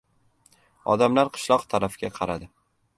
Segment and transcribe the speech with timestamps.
[0.95, 2.55] Odamlar qishloq tarafga qaradi.